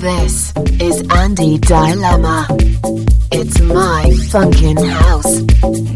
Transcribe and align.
This 0.00 0.52
is 0.80 1.06
Andy 1.10 1.58
Dilemma. 1.58 2.46
It's 3.32 3.60
my 3.60 4.04
funkin' 4.30 4.88
house. 4.88 5.89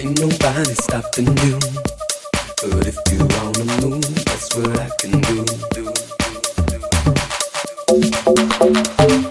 ain't 0.00 0.20
nobody 0.20 0.74
stopping 0.74 1.26
you. 1.44 1.58
But 2.62 2.86
if 2.86 2.96
you 3.12 3.18
wanna 3.18 3.64
move, 3.82 4.24
that's 4.24 4.54
what 4.56 4.78
I 4.78 4.90
can 4.98 5.20
do. 5.20 5.44
do, 5.74 5.92
do, 8.64 8.82
do. 9.08 9.29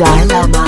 dilemma. 0.00 0.59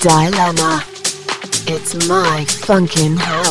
Dilemma. 0.00 0.84
It's 1.66 1.94
my 2.08 2.44
funkin' 2.46 3.18
house. 3.18 3.47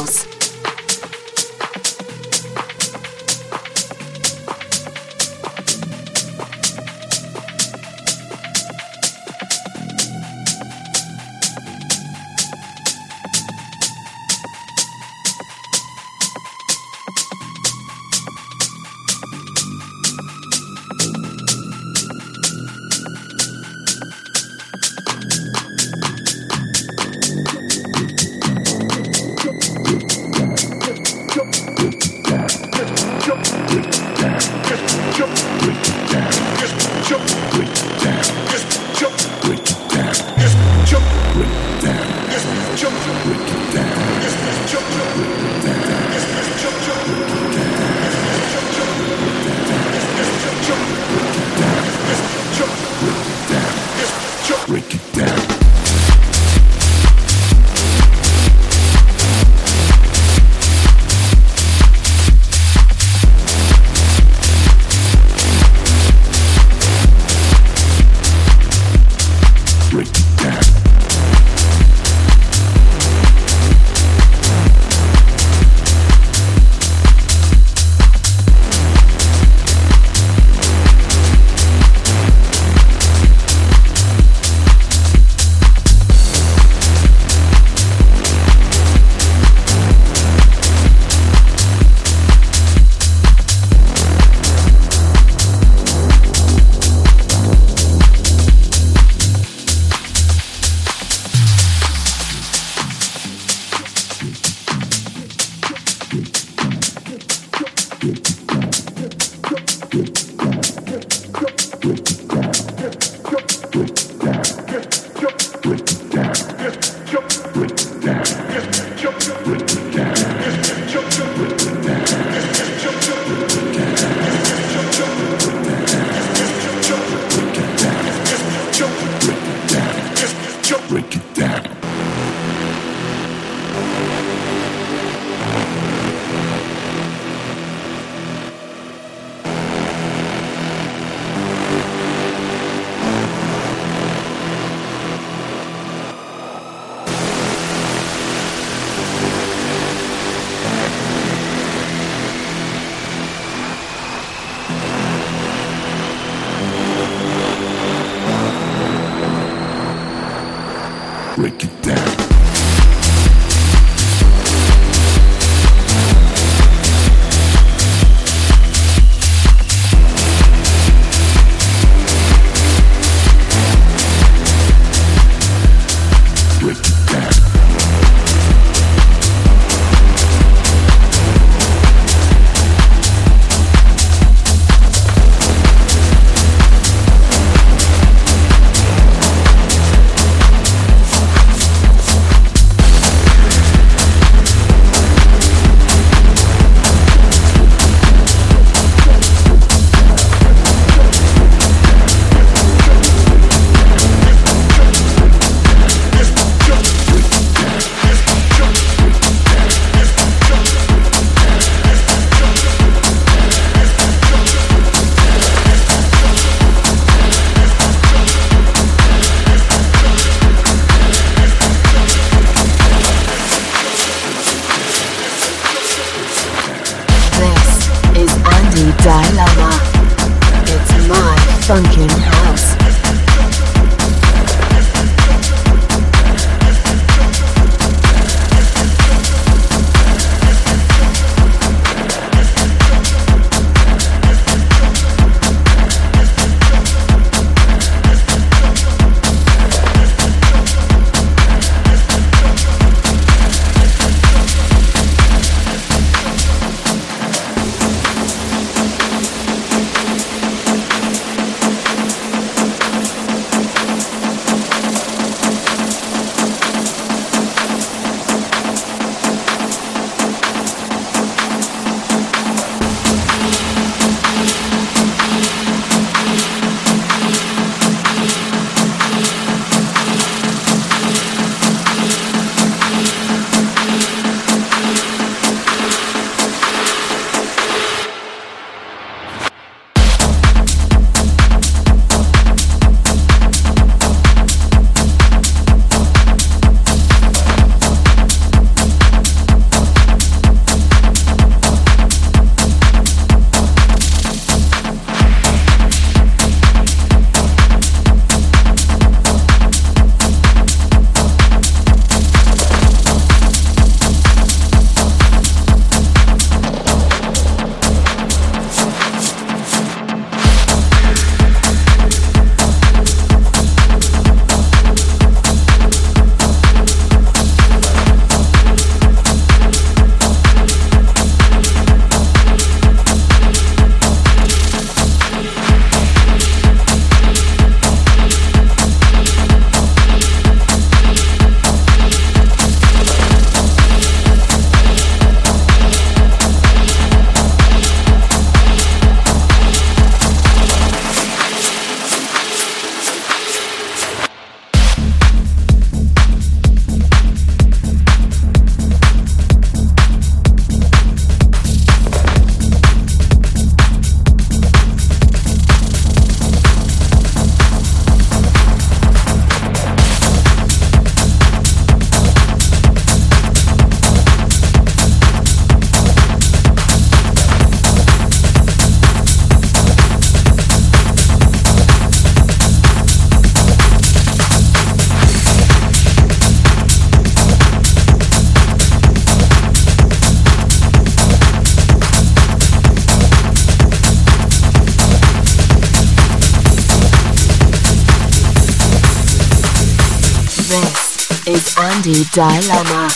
Dilemma. 402.37 403.09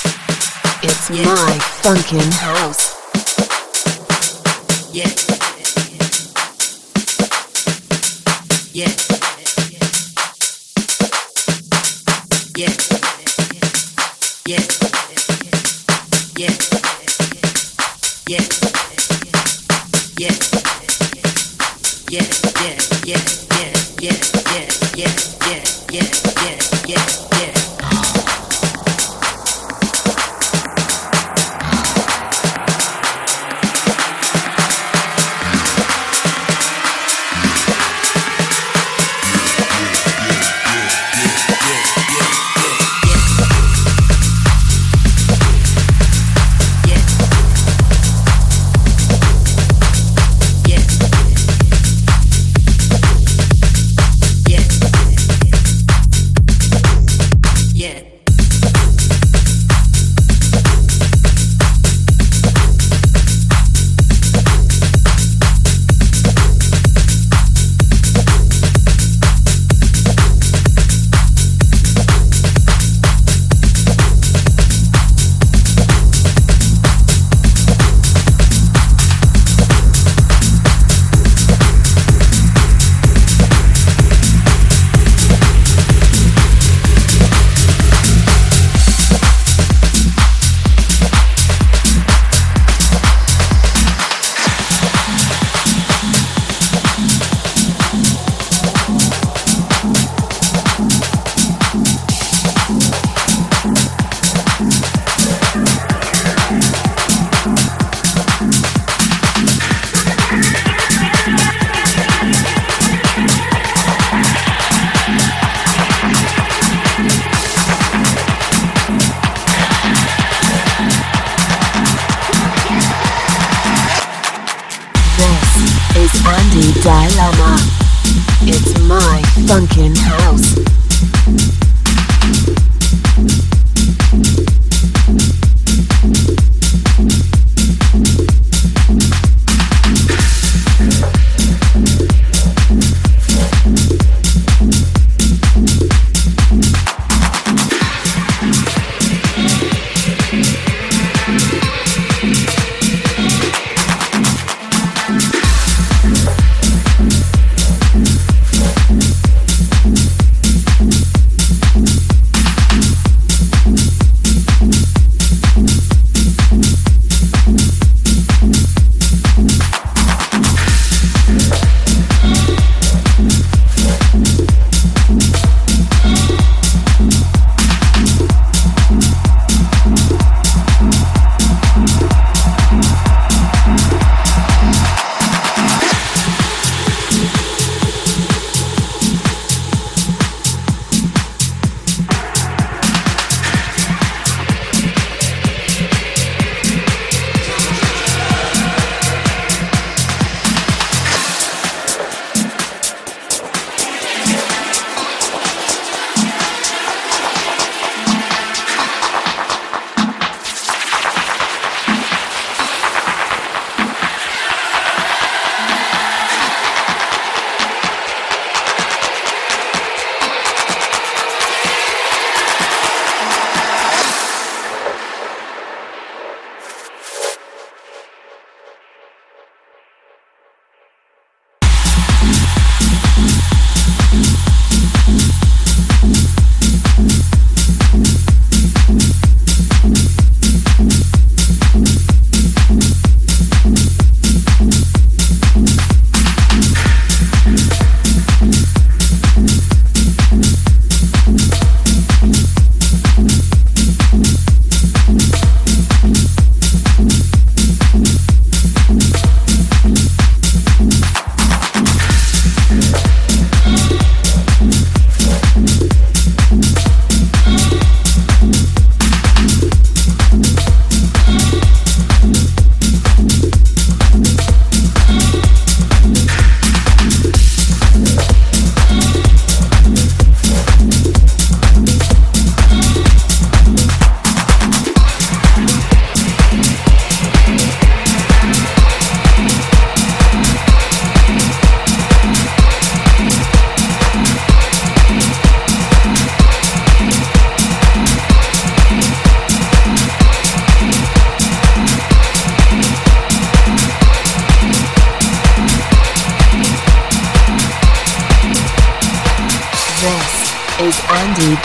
It's 0.81 1.11
my 1.11 1.59
funkin' 1.83 2.25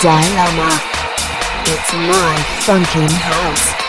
Dilemma. 0.03 0.69
It's 1.65 1.93
my 1.95 2.37
funkin' 2.67 3.09
house. 3.09 3.86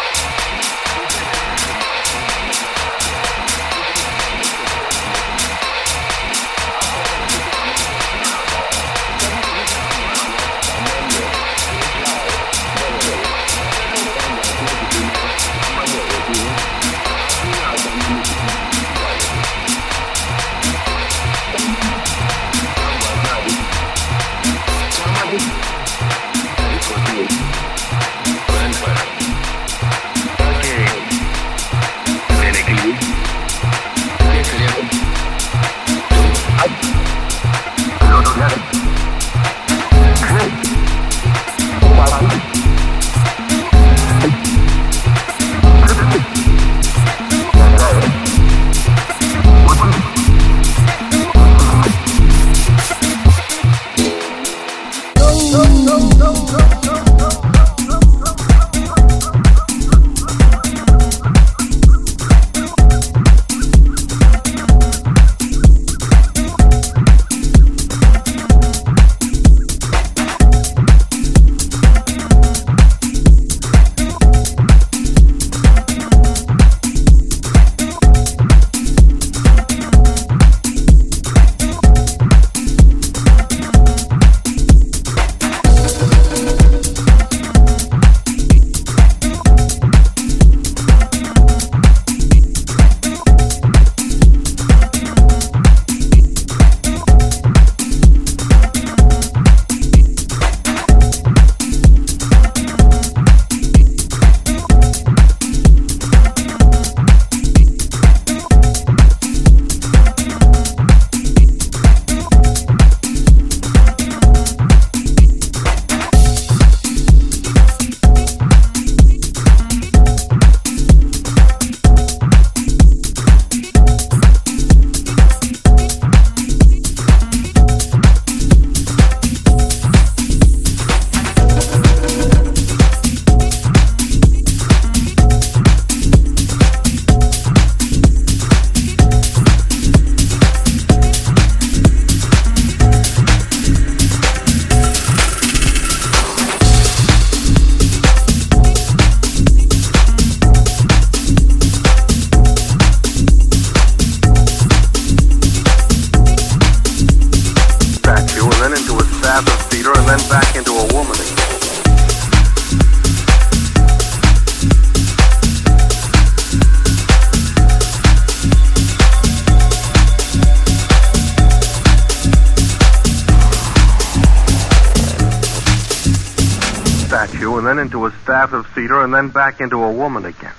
And 179.08 179.14
then 179.14 179.30
back 179.30 179.62
into 179.62 179.82
a 179.82 179.89
woman 179.89 180.26
again. 180.26 180.53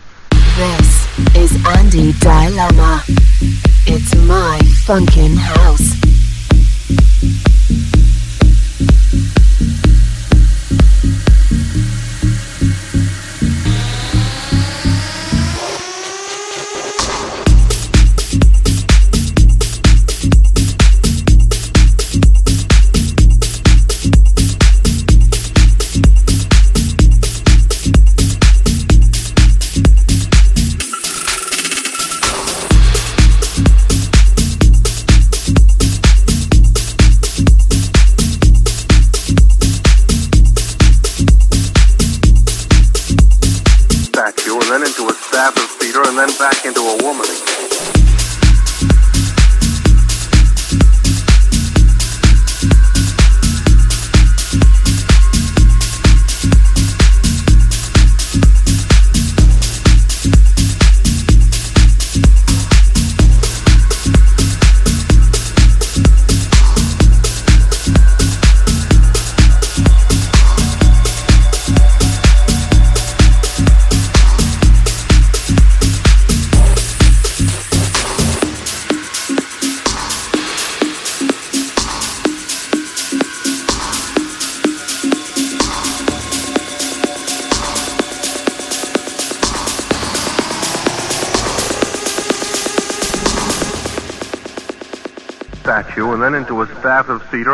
This 0.57 1.37
is 1.37 1.53
Andy 1.77 2.13
Dilemma. 2.13 3.03
It's 3.87 4.15
my 4.27 4.59
funkin' 4.87 5.37
house. 5.37 5.88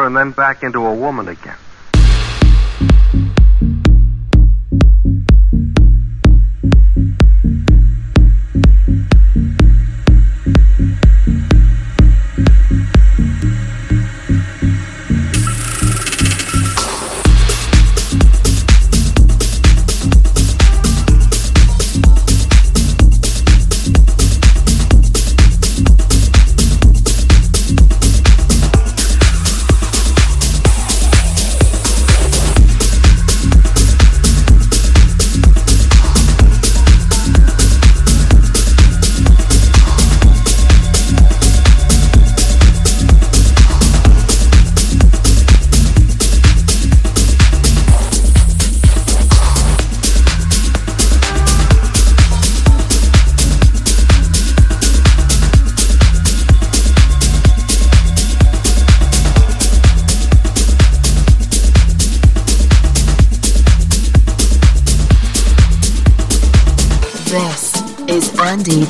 And 0.06 0.16
then 0.16 0.32
back 0.32 0.62
into 0.62 0.78
a 0.78 0.94
woman 0.94 1.28
again. 1.28 1.43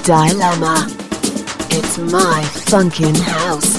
Dilemma. 0.04 0.86
It's 1.70 1.96
my 1.96 2.42
funkin' 2.66 3.16
house. 3.16 3.73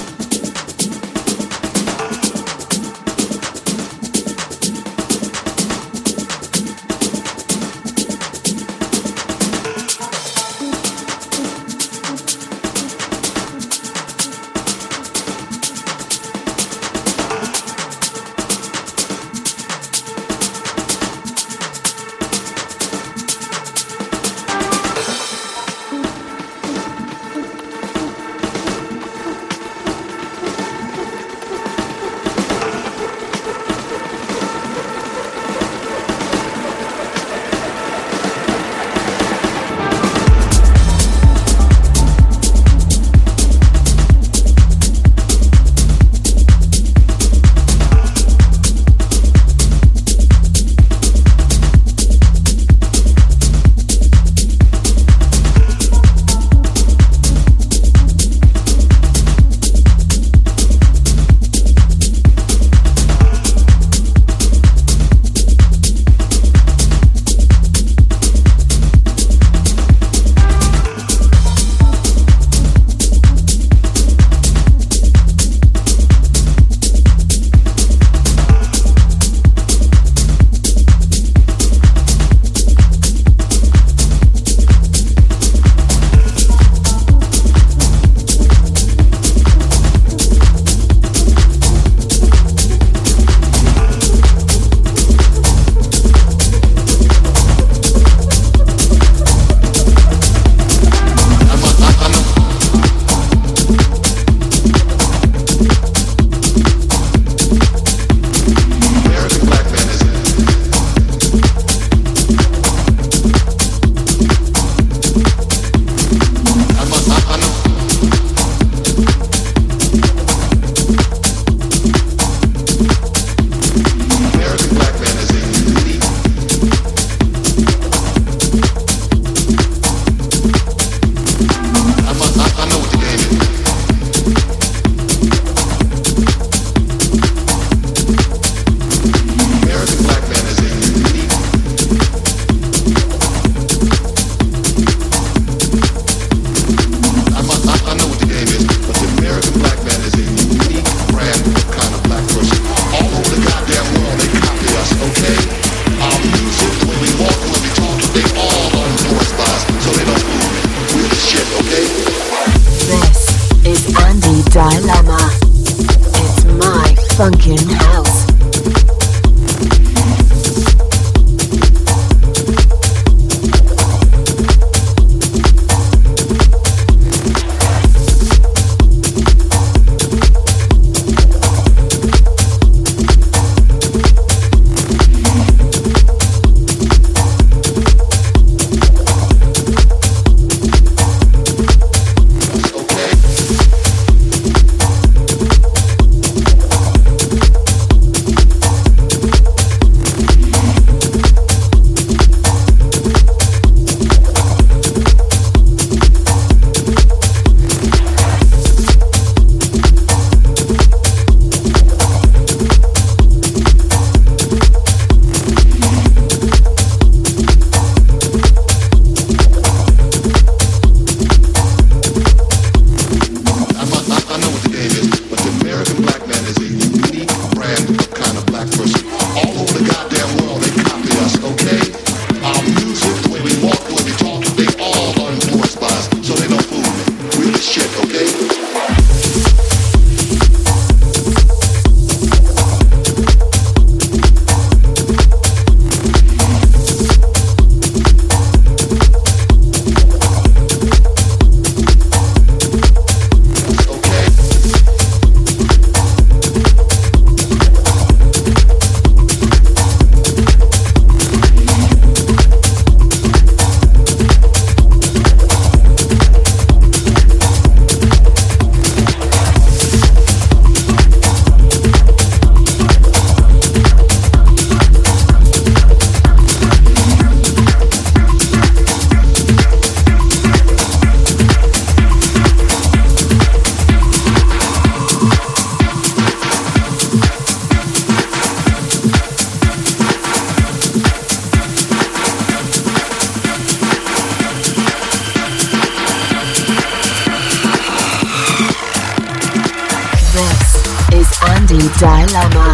Dilemma. 301.94 302.74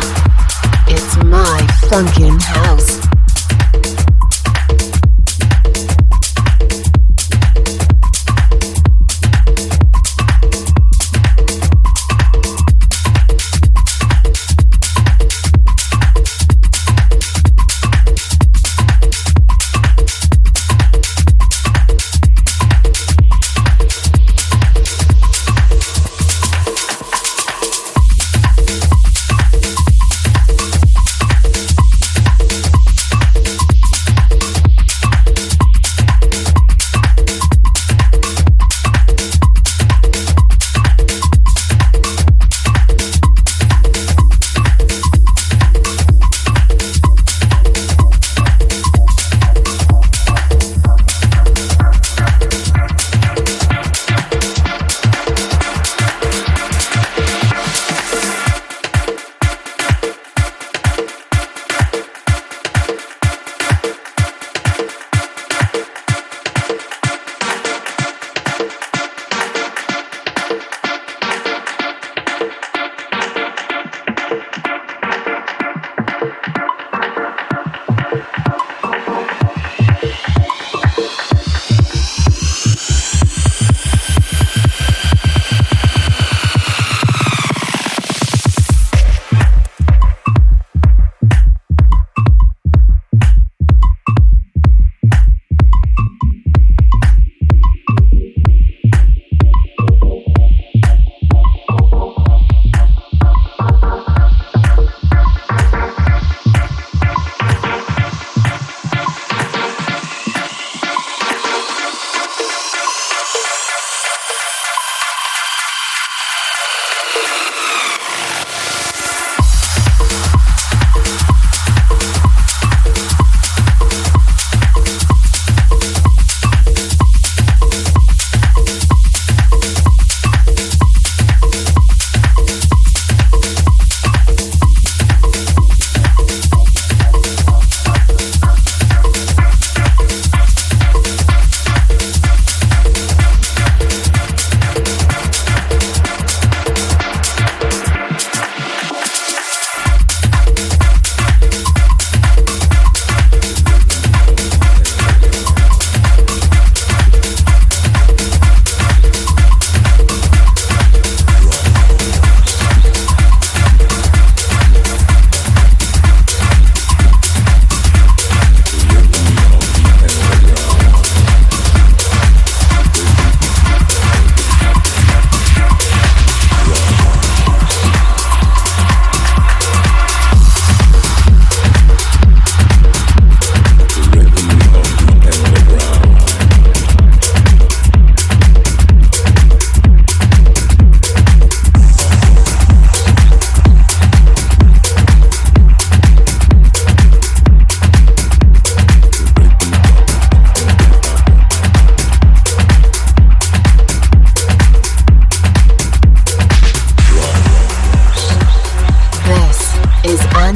It's 0.88 1.18
my 1.26 1.60
funkin' 1.90 2.42
house. 2.42 3.01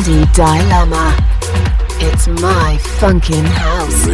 Dilemma. 0.03 1.15
It's 1.99 2.27
my 2.27 2.77
funkin' 2.99 3.45
house. 3.45 4.05